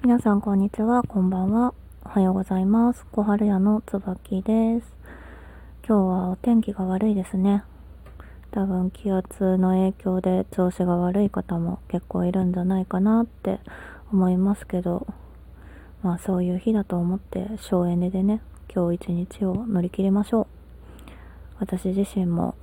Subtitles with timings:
[0.00, 1.74] 皆さんこんにちは、こんばんは。
[2.04, 3.04] おはようございます。
[3.10, 4.86] 小春屋のつばきです。
[5.84, 7.64] 今日はお天気が悪いですね。
[8.52, 13.58] 多分気圧の影響で調子が悪い方も結構いるんじゃないかなって
[14.12, 15.04] 思いますけど、
[16.04, 18.40] まあそういう日だと思って省エネでね、
[18.72, 20.46] 今日一日を乗り切りましょう。
[21.58, 22.54] 私自身も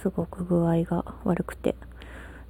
[0.00, 1.74] すごく具合が悪くて、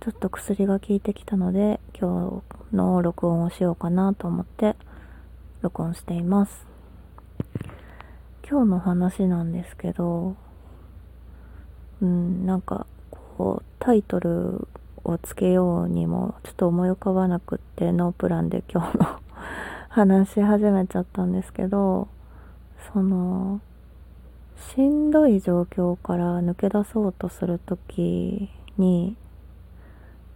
[0.00, 4.76] ちょっと薬が効いてきたので、今日の録音をしようかなと思って
[5.60, 6.66] 録音しています。
[8.48, 10.36] 今日の話なんですけど、
[12.00, 12.86] うん、なんか
[13.36, 14.68] こうタイトル
[15.04, 19.20] をつけようにもちょっと思い浮かばなくってノープランで今日の
[19.88, 22.08] 話し始めちゃったんですけど、
[22.92, 23.60] その、
[24.74, 29.16] しんどい状況から抜け出そうとするときに、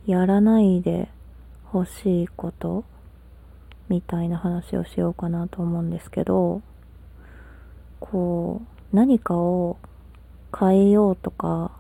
[0.07, 1.09] やらないで
[1.73, 2.85] 欲しいこと？
[3.89, 6.63] みたいな話をしようかなと思うんですけど、
[8.01, 9.77] こう、何かを
[10.59, 11.73] 変えようとか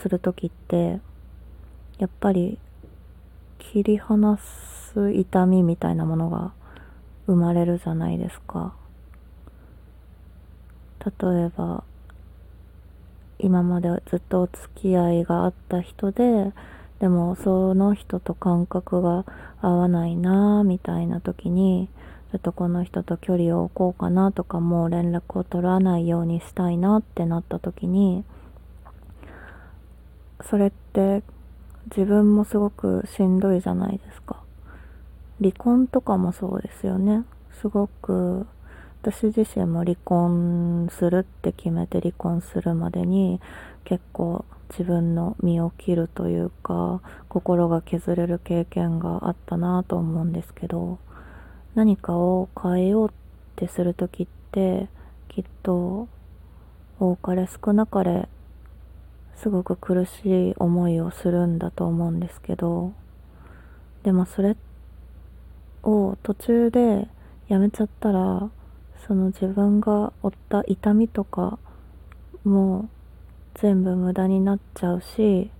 [0.00, 1.00] するときって、
[1.98, 2.58] やっぱり
[3.58, 6.52] 切り離す痛みみたいなものが
[7.26, 8.74] 生まれるじゃないですか。
[11.04, 11.10] 例
[11.44, 11.84] えば、
[13.38, 16.52] 今までずっとお付き合いがあった人で、
[17.00, 19.24] でもその人と感覚が
[19.60, 21.88] 合わないなみたいな時に
[22.30, 28.24] ちょっとこの人と距離を置こうかなとかもう連絡を取らないようにしたいなってなった時に
[30.48, 31.22] それって
[31.86, 34.36] 自分もすごくしんどいじゃないですか。
[35.40, 37.24] 離婚とかもそうですよね。
[37.60, 38.46] すごく
[39.02, 43.40] 私自身も離婚するって決めて離婚するまでに
[43.84, 50.98] 結構自分の身を切るというか心が削れる経験があったなと思うんですけど
[51.74, 53.12] 何かを変えようっ
[53.56, 54.88] てする時って
[55.28, 56.08] きっと
[56.98, 58.28] 多かれ少なかれ
[59.36, 62.92] すごく苦しい思いをするんだと思うんですけど
[64.02, 64.56] でもそれ
[65.82, 67.08] を途中で
[67.48, 68.50] やめちゃったら
[69.06, 71.58] その自分が負った痛みとか
[72.44, 72.88] も
[73.60, 75.50] 全部無駄になっちゃうし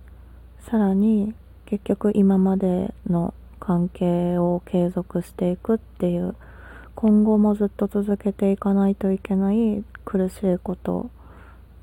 [0.59, 1.35] さらに
[1.65, 6.35] 結局今までの関係を継続していくっていう
[6.95, 11.11] 今後もずっと続けていかないといけない苦しいこと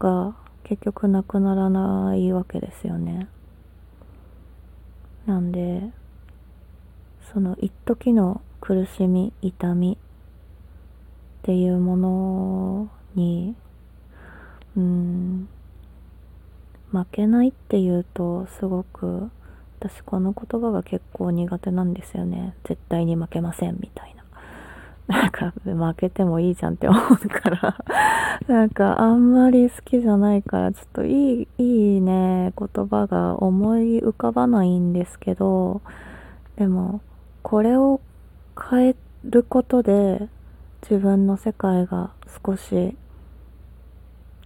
[0.00, 0.34] が
[0.64, 3.28] 結局なくならないわけですよね。
[5.24, 5.90] なんで
[7.32, 13.54] その一時の苦しみ痛みっていうものに
[14.76, 15.48] うん
[16.90, 19.30] 負けないっていうとすごく
[19.80, 22.54] 私この言葉が結構苦手なんですよね。
[22.64, 24.24] 絶対に負けませんみたいな。
[25.08, 27.76] なんか負けてもいいじゃんって思うから。
[28.48, 35.80] なんかあんまり好きじゃないからちょっといいいいね言葉が思い浮かばないんですけど
[36.56, 37.00] でも
[37.42, 38.00] これを
[38.70, 40.28] 変えることで
[40.82, 42.12] 自分の世界が
[42.44, 42.96] 少し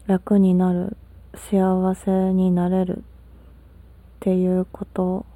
[0.07, 0.97] 楽になる
[1.35, 3.03] 幸せになれるっ
[4.21, 5.27] ていうこと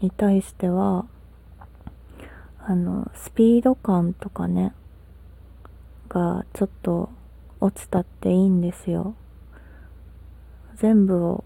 [0.00, 1.06] に対しては
[2.58, 4.72] あのスピード感とかね
[6.08, 7.10] がちょっと
[7.60, 9.14] 落ちたっていいんですよ。
[10.76, 11.44] 全部を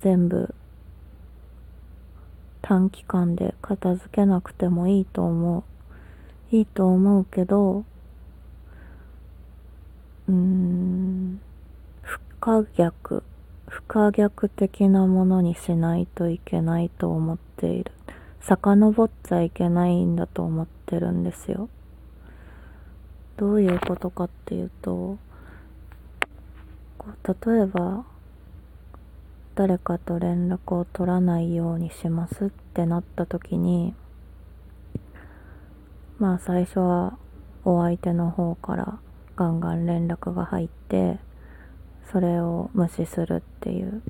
[0.00, 0.54] 全部
[2.62, 5.62] 短期間で片付けなくてもいいと思う。
[6.56, 7.84] いいと思うけど
[10.28, 11.40] うーん
[12.40, 13.22] 可逆
[13.66, 17.92] 不可逆的なものにしないといけないと思っている。
[18.40, 21.68] 遡っちゃいけないんだと思ってるんですよ。
[23.36, 25.18] どういうことかっていうと
[26.98, 28.04] こう例えば
[29.54, 33.94] 誰かと連絡を取らないようにしますってなった時に
[36.18, 37.16] まあ最初は
[37.64, 38.98] お相手の方から
[39.36, 41.18] ガンガン連絡が入って
[42.12, 44.02] それを無視するっていう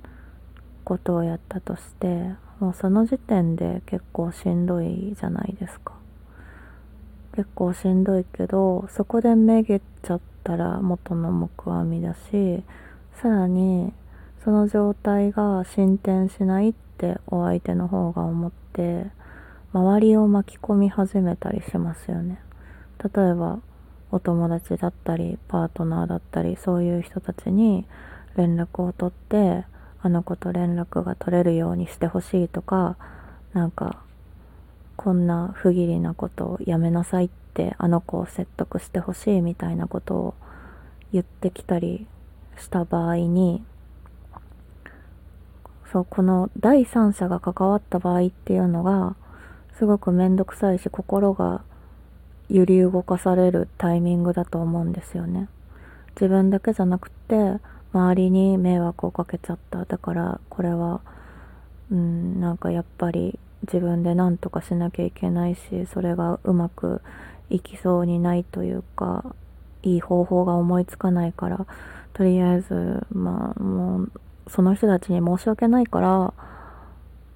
[0.85, 5.94] ことをやったとしてもうその時点で結構しんどいじゃないですか。
[7.35, 12.62] 結構しんどいけどそこでめげちゃったら元の木阿弥だし
[13.23, 13.93] さらに
[14.44, 19.06] その状態が進展しないってお相手の方が思って
[19.73, 22.43] 周りを巻き込み始めたりしますよね。
[22.99, 23.61] 例えば
[24.12, 27.87] お友達だったりパートナーだったりそういう人たちに
[28.37, 29.65] 連絡を取って
[30.03, 32.97] あの子と連絡が取れるようにしてほしいとか
[33.53, 34.03] なんか
[34.97, 40.35] こんな不義理なことをやめなさいってあの子を説得してほしいみたいなことを
[41.12, 42.07] 言ってきたり
[42.59, 43.62] した場合に
[45.93, 49.17] そうこの第三者が関わった場合っていうのが
[49.79, 51.65] すごく面倒くさいし心が
[52.50, 55.49] 揺り動かされるタイミングだと思うんですよね。
[56.17, 57.61] 自分だけじゃなくて
[57.93, 61.00] 周りに迷惑をかけちゃっただからこれは
[61.91, 67.02] うんなんかやっぱり自分で何とかしなきゃいけないしそれがうまく
[67.49, 69.35] いきそうにないというか
[69.82, 71.67] いい方法が思いつかないから
[72.12, 74.12] とりあえずまあもう
[74.49, 76.35] その人たちに申し訳ないから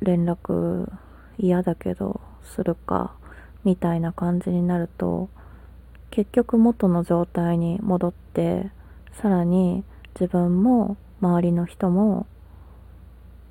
[0.01, 0.91] 連絡
[1.39, 3.15] 嫌だけどするか
[3.65, 5.29] みたいな感じになると
[6.11, 8.71] 結局元の状態に戻って
[9.13, 9.85] さらに
[10.15, 12.27] 自分も周りの人も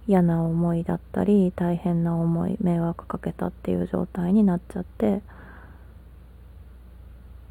[0.07, 5.21] 嫌な思いだったり大変な思い迷惑かけたっていう状態になっちゃってっ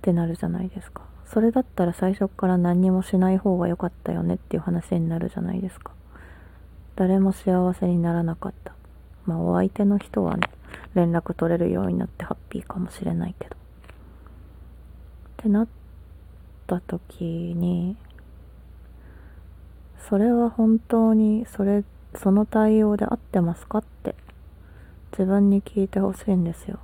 [0.03, 5.93] てなるじゃないですかそれだったら最初から何にもしない方が良かったよねっていう話になるじゃないですか
[6.95, 8.75] 誰も幸せにならなかった。
[9.27, 10.49] まあお相手の人はね、
[10.95, 13.57] 連絡取れるようになってハッピーかもしれないけど。
[13.57, 13.59] っ
[15.37, 15.69] てなっ
[16.67, 17.97] た時に、
[20.09, 21.85] それは本当にそれ、
[22.15, 24.15] その対応で合ってますかって
[25.13, 26.79] 自分に聞いてほしいんですよ。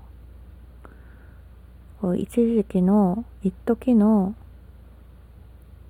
[2.01, 4.35] こう一時期の、一時の、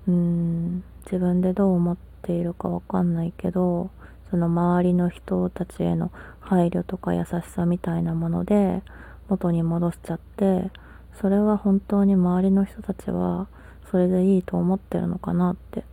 [0.07, 3.91] うん、自分でどう思っているかわかんないけど、
[4.29, 8.81] その周りの人たちへの配慮とか優しさみたいなもので
[9.27, 10.71] 元に戻しちゃって
[11.19, 13.47] それは本当に周りの人たちは
[13.91, 15.83] それでいいと思ってるのかなって。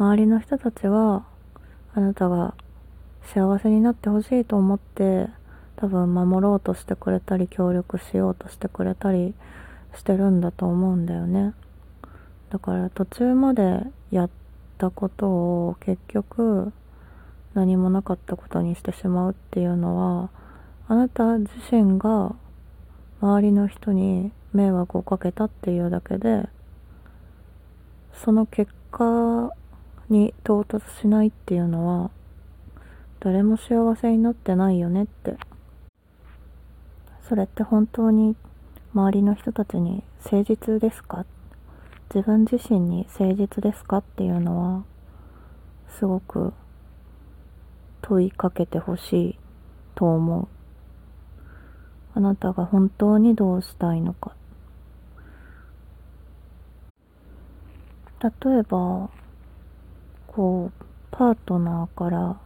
[0.00, 1.26] 周りの人たちは
[1.94, 2.54] あなたが
[3.34, 5.26] 幸せになってほしいと思って
[5.76, 9.34] 多分守ろうとしてくれたり協力しようとしてくれたり
[9.94, 11.52] してるんだと思うんだよね。
[12.48, 14.30] だから途中までやっ
[14.78, 16.72] たことを結局
[17.54, 20.30] 何もなかったことにしてしまうっていうのは
[20.88, 22.34] あなた自身が
[23.20, 26.48] 周りの人に迷惑をかけたっていうだけで
[28.12, 29.52] その結果
[30.08, 32.10] に到達しないっていうのは
[33.20, 35.36] 誰も幸せになってないよねって。
[37.28, 38.34] それって本当に
[38.92, 41.24] 周りの人たちに誠実ですか？
[42.12, 44.82] 自分自身に誠実ですかっていうのは
[45.88, 46.52] すごく
[48.02, 49.38] 問いかけてほしい
[49.94, 50.48] と思う。
[52.14, 54.34] あなたが本当にどうしたいのか。
[58.22, 59.08] 例えば、
[60.26, 62.40] こう、パートナーから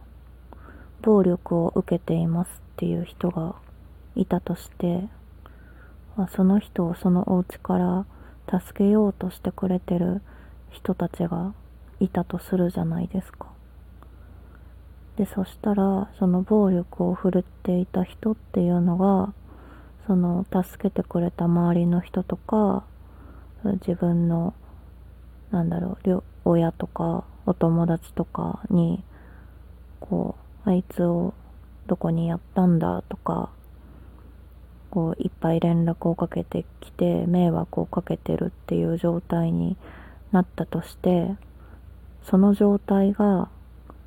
[1.01, 3.55] 暴力を受けていますっていう人が
[4.15, 5.07] いたとして、
[6.35, 8.05] その人をそのお家から
[8.61, 10.21] 助けようとしてくれてる
[10.69, 11.53] 人たちが
[11.99, 13.54] いたとするじゃないですか。
[15.17, 19.33] でそしたらその暴力を振るっていた人っていうのが
[20.07, 22.83] その助けてくれた周りの人とか
[23.87, 24.53] 自分の
[25.51, 29.03] なんだろう親とかお友達とかに
[29.99, 30.35] こ
[30.65, 31.33] うあいつを
[31.87, 33.49] どこにやったんだとか
[34.89, 39.77] こういっぱい連絡をかけてきて迷惑をかけてるっていう状態に
[40.31, 41.35] なったとして
[42.23, 43.49] その状態が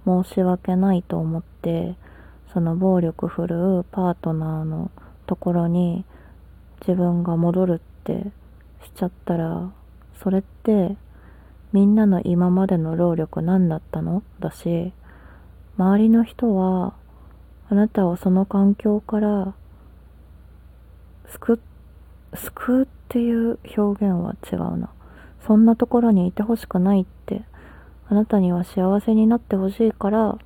[0.05, 1.97] 申し訳ないと思って
[2.53, 4.91] その暴力振るうパートナーの
[5.27, 6.05] ところに
[6.81, 8.31] 自分が戻るって
[8.85, 9.71] しちゃったら
[10.23, 10.97] それって
[11.73, 14.23] みんなの今までの労力何だったの？
[14.41, 14.93] だし
[15.77, 16.95] 周りの人は
[17.69, 19.55] あなたをその環境から
[21.31, 21.61] 救
[22.35, 24.91] 救うっていう表現は違うな。
[25.47, 27.43] そんなところにいてほしくないって
[28.11, 30.39] あなたには幸せになってほしいから、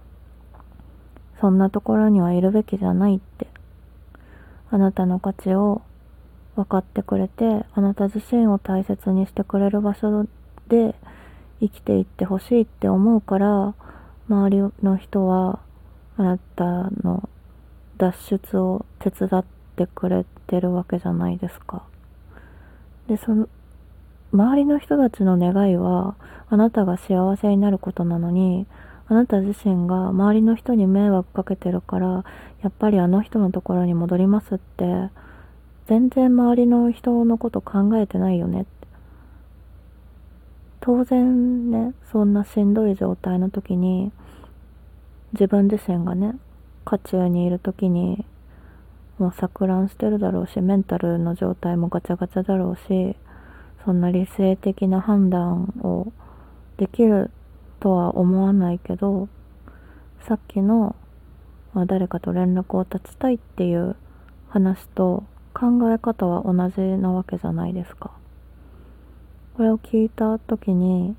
[1.41, 3.47] そんなところにはいるべきじゃないって。
[4.71, 5.83] あなたの価値を
[6.57, 10.27] 分かってくれて、あなた自身を大切にしてくれる場所
[10.69, 10.95] で
[11.61, 13.75] 生きていってほしいって思うから、
[14.29, 15.61] 周りの人は
[16.17, 16.65] あなた
[17.03, 17.29] の
[17.99, 19.45] 脱出を手伝っ
[19.77, 21.85] てくれてるわけじゃないですか。
[23.09, 23.49] で、その、
[24.33, 26.17] 周りの人たちの願いは
[26.49, 28.67] あなたが幸せになることなのに
[29.09, 32.25] あなた自身が周りの人に迷惑かけてるから
[32.63, 35.11] やっぱりあの人のところに戻りますって
[35.87, 38.63] 全然周りの人のこと考えてないよね。
[38.63, 38.71] って
[40.81, 44.13] 当然ねそんなしんどい状態の時に
[45.33, 46.37] 自分自身がね
[46.85, 48.25] 渦中にいる時に
[49.19, 53.17] もう錯乱してるだろうしメンタルの状態もガチャガチャだろうし
[53.85, 56.13] そんな理性的な判断を
[56.77, 57.31] できる
[57.81, 59.29] とは思わないけど
[60.27, 60.95] さっきの、
[61.75, 63.97] まあ、誰かと連絡を断ちたいっていう
[64.49, 68.13] 話と考え方は同じなわけじゃないですか。
[69.55, 71.15] これを聞いた時に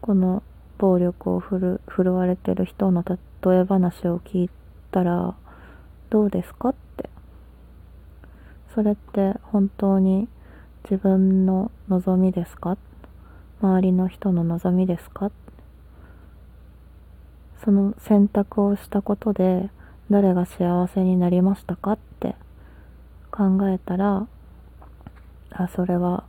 [0.00, 0.42] この
[0.78, 3.16] 暴力を振る振るわれてる人の例
[3.58, 4.50] え話を聞い
[4.92, 5.34] たら
[6.10, 7.10] どうですかって
[8.74, 10.28] それって本当に
[10.84, 12.76] 自分の望みですか？
[13.62, 15.30] 周りの人の望みですか？
[17.64, 19.70] その選択をしたことで
[20.10, 21.92] 誰が幸せになりましたか？
[21.92, 22.34] って
[23.30, 24.26] 考えたら
[25.52, 26.24] あそれは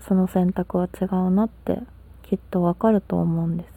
[0.00, 1.78] その選択は違うなって
[2.22, 3.72] きっとわかると思うんです。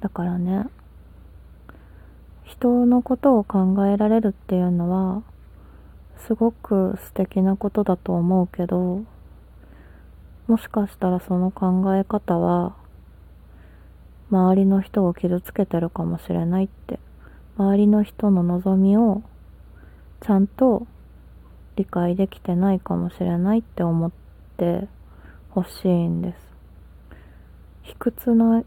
[0.00, 0.66] だからね
[2.44, 5.22] 人のことを考えられるっていうのは
[6.26, 9.04] すごく素敵なことだと思うけど
[10.46, 12.74] もしかしたらその考え方は
[14.30, 16.98] 周りの人を傷つけてるかもしれないって
[17.56, 19.22] 周りの人の望みを
[20.20, 20.86] ちゃんと
[21.76, 24.12] 理解できてないかもしれないって思っ
[24.56, 24.88] て
[25.50, 26.50] ほしいんです。
[27.82, 28.62] 卑屈な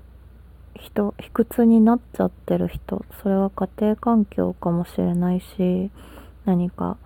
[0.75, 5.91] 人卑屈になっちゃってる人それは家庭環境かもしれないし
[6.45, 6.98] 何か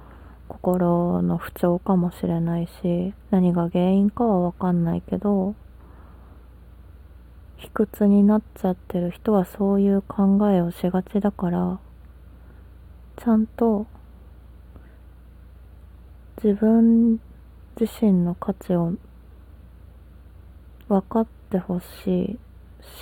[0.48, 5.56] 心の不調かもしれないし何が原因かは分かんないけど
[7.58, 11.80] 卑屈になっちゃってる人はそういう考えをしがちだから
[13.18, 13.88] ちゃんと
[16.44, 17.20] 自分
[17.80, 18.94] 自身の価値を
[20.88, 22.40] 分かってほしい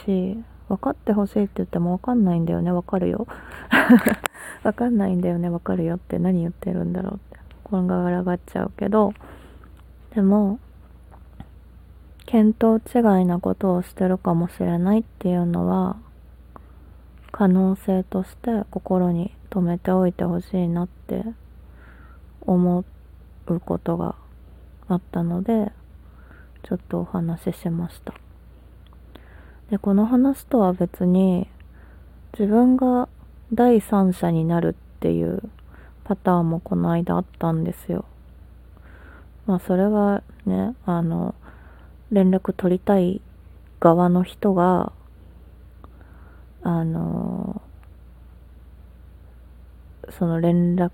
[0.05, 0.37] し
[0.67, 3.27] 分かってほしいって言っても分かんないんだよね分かるよ
[4.63, 9.13] 分かんないんだよね分かるよって何言ってるんだろうってこんがらがっちゃうけど
[10.13, 10.59] でも
[12.25, 12.81] 見当違
[13.21, 15.97] いなことをしてるかもしれないっていうのは
[17.31, 21.23] 可能性として心に留めておいてほしいなって
[22.41, 22.85] 思
[23.47, 24.15] うことが
[24.87, 25.71] あったので
[26.63, 28.24] ちょっとお話ししました。
[29.69, 31.47] でこの話とは別に
[32.37, 33.09] 自分が
[33.53, 35.41] 第三者になるっていう
[36.03, 38.05] パターンもこの間あったんですよ。
[39.47, 41.35] まあそれはねあの
[42.11, 43.21] 連絡取りたい
[43.79, 44.91] 側の人が
[46.63, 47.61] あの
[50.09, 50.91] その連絡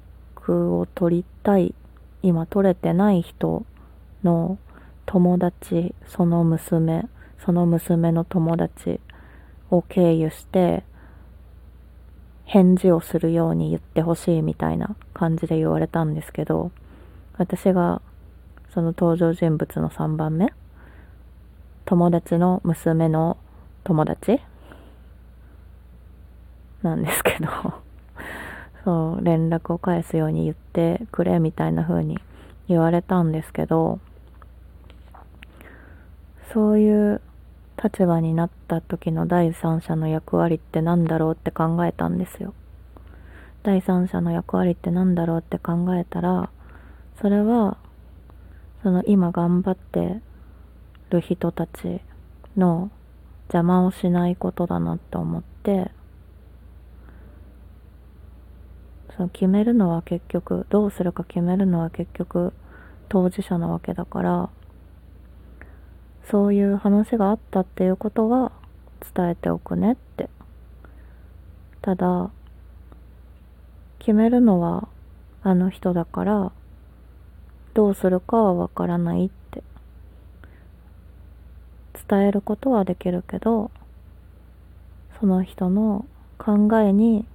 [0.69, 1.73] を取りたい
[2.23, 3.65] 今取れてない人
[4.23, 4.57] の
[5.05, 7.05] 友達その娘
[7.45, 8.99] その娘の友達
[9.69, 10.83] を経由して
[12.45, 16.71] 返事をするように言ってほしいみたいな感じで言われたんですけど
[17.37, 18.01] 私が
[18.73, 20.53] その登場人物の3番目
[21.85, 23.37] 友達の娘の
[23.83, 24.39] 友達
[26.81, 27.47] なんですけど
[28.83, 32.19] そう連絡を返すように言ってくれみたいな風に
[32.67, 33.99] 言われたんですけど
[36.53, 37.21] そういう
[37.83, 42.53] 立場になった時の第三者の役割って何だろうって考えたんですよ。
[43.63, 46.49] 第三者の役割って何だろうって考えたら
[47.21, 47.77] それは
[48.81, 50.19] その今頑張って
[51.11, 52.01] る人たち
[52.57, 52.89] の
[53.47, 55.91] 邪魔をしないことだなって思って
[59.15, 62.53] その決めるのは結局どうするか決めるのは結局
[63.09, 64.49] 当事者なわけだから
[66.29, 68.51] そういう話があったっていうことは
[69.15, 70.29] 伝えておくねって
[71.81, 72.29] ただ
[73.99, 74.87] 決めるのは
[75.43, 76.51] あの人だから
[77.73, 79.63] どうするかはわからないって
[82.07, 83.71] 伝えることはできるけど
[85.19, 86.05] その人の
[86.37, 87.25] 考えに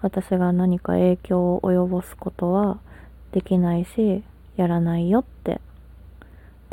[0.00, 2.78] 私が何か影響を及ぼすことは
[3.32, 4.22] できないし
[4.56, 5.60] やらないよって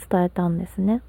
[0.10, 1.02] 伝えたんですね。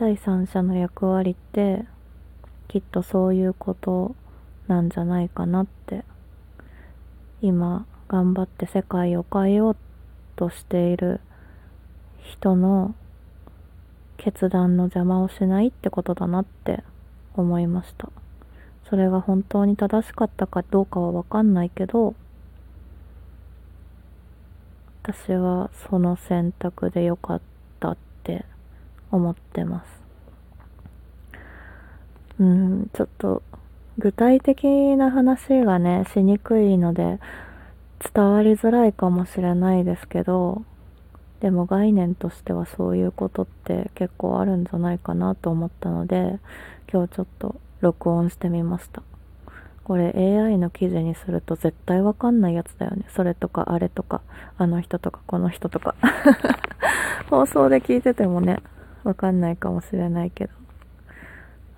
[0.00, 1.84] 第三者の役割って
[2.68, 4.16] きっとそういうこと
[4.66, 6.04] なんじゃないかなって
[7.42, 9.76] 今頑張って世界を変えよう
[10.36, 11.20] としている
[12.22, 12.94] 人の
[14.16, 16.82] 決断の邪魔をしないってことだなって
[17.34, 18.08] 思いました。
[18.88, 22.14] それが本当に正しかったかどうかは分かんないけど
[25.02, 27.49] 私はその選択で良かった。
[29.10, 30.00] 思ってます
[32.40, 33.42] うん、ちょっと
[33.98, 34.64] 具体的
[34.96, 37.20] な話がね、しにくいので
[38.14, 40.64] 伝わりづらいかもしれないですけど、
[41.40, 46.38] でも概念としてはそういうことって結構あるんじゃないかなと思ったので、
[46.90, 49.02] 今日ちょっと録音してみました。
[49.84, 53.04] これ AI の記事にすると絶対わかんないやつだよね。
[53.14, 54.22] それとかあれとか、
[54.56, 55.94] あの人とかこの人とか。
[57.28, 58.62] 放送で聞いててもね、
[59.04, 60.52] わかんないかもしれないけど。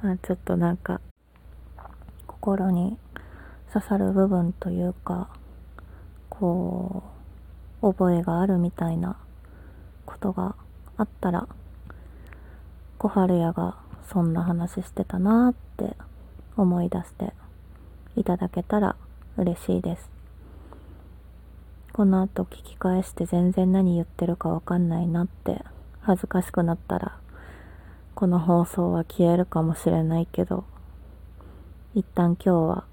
[0.02, 1.00] まあ、ちょっとなんか、
[2.26, 2.99] 心に
[3.73, 5.29] 刺さる部分というか、
[6.29, 7.05] こ
[7.83, 9.17] う、覚えがあるみたいな
[10.07, 10.57] ことが
[10.97, 11.47] あったら、
[12.99, 13.76] 小春屋が
[14.12, 15.97] そんな話してたなって
[16.57, 17.33] 思い出して
[18.17, 18.97] いただけたら
[19.37, 20.11] 嬉しいです。
[21.93, 25.64] この後聞き返して全然何言ってるかわかんないなって
[26.02, 27.16] 恥ずかしくなったら
[28.14, 30.64] この放送は消えるかもしれないけど
[31.94, 32.85] 一旦今日は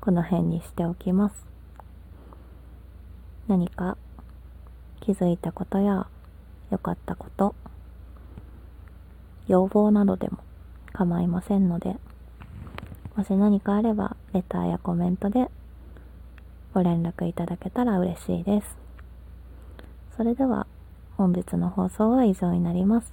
[0.00, 1.46] この辺にしておきます。
[3.48, 3.96] 何か
[5.00, 6.06] 気づいたことや
[6.70, 7.54] 良かったこと、
[9.48, 10.38] 要望などでも
[10.92, 11.96] 構いませんので、
[13.16, 15.48] もし何かあれば、レターやコメントで
[16.72, 18.78] ご連絡いただけたら嬉しいです。
[20.16, 20.66] それでは、
[21.20, 23.12] 本日の放送は以上になります。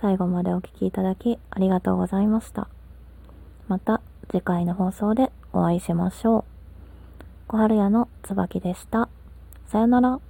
[0.00, 2.68] 最後までお聴きいただきありがとうございました。
[3.68, 4.00] また
[4.30, 6.44] 次回の放送でお会いしましょう。
[7.48, 9.10] 小春屋の椿でした。
[9.66, 10.25] さよなら。